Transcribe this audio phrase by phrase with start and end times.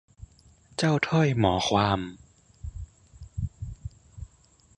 [0.77, 1.99] เจ้าถ้อยหมอความ